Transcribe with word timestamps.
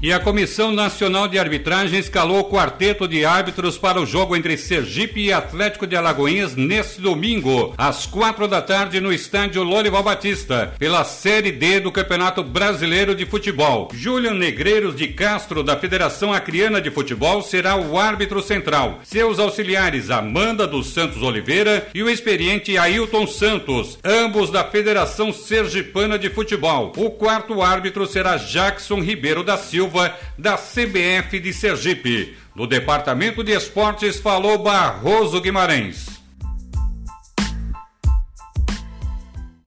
E 0.00 0.12
a 0.12 0.20
Comissão 0.20 0.70
Nacional 0.70 1.26
de 1.26 1.40
Arbitragem 1.40 1.98
escalou 1.98 2.38
o 2.38 2.44
quarteto 2.44 3.08
de 3.08 3.24
árbitros 3.24 3.76
para 3.76 4.00
o 4.00 4.06
jogo 4.06 4.36
entre 4.36 4.56
Sergipe 4.56 5.20
e 5.20 5.32
Atlético 5.32 5.88
de 5.88 5.96
Alagoinhas 5.96 6.54
neste 6.54 7.00
domingo, 7.00 7.74
às 7.76 8.06
quatro 8.06 8.46
da 8.46 8.62
tarde, 8.62 9.00
no 9.00 9.12
estádio 9.12 9.60
Lorival 9.64 10.04
Batista, 10.04 10.72
pela 10.78 11.02
Série 11.02 11.50
D 11.50 11.80
do 11.80 11.90
Campeonato 11.90 12.44
Brasileiro 12.44 13.12
de 13.12 13.26
Futebol. 13.26 13.88
Julian 13.92 14.34
Negreiros 14.34 14.94
de 14.94 15.08
Castro, 15.08 15.64
da 15.64 15.76
Federação 15.76 16.32
Acriana 16.32 16.80
de 16.80 16.92
Futebol, 16.92 17.42
será 17.42 17.74
o 17.74 17.98
árbitro 17.98 18.40
central. 18.40 19.00
Seus 19.02 19.40
auxiliares, 19.40 20.10
Amanda 20.10 20.64
dos 20.64 20.90
Santos 20.90 21.22
Oliveira 21.22 21.88
e 21.92 22.04
o 22.04 22.08
experiente 22.08 22.78
Ailton 22.78 23.26
Santos, 23.26 23.98
ambos 24.04 24.48
da 24.52 24.62
Federação 24.62 25.32
Sergipana 25.32 26.16
de 26.16 26.30
Futebol. 26.30 26.92
O 26.96 27.10
quarto 27.10 27.60
árbitro 27.60 28.06
será 28.06 28.36
Jackson 28.36 29.00
Ribeiro 29.00 29.42
da 29.42 29.56
Silva 29.56 29.87
Silva, 29.88 30.14
da 30.36 30.56
CBF 30.56 31.40
de 31.40 31.52
Sergipe. 31.52 32.36
Do 32.54 32.66
Departamento 32.66 33.42
de 33.42 33.52
Esportes 33.52 34.20
falou 34.20 34.58
Barroso 34.58 35.40
Guimarães. 35.40 36.17